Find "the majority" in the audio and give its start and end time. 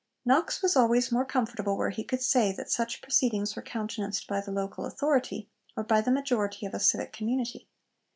6.01-6.65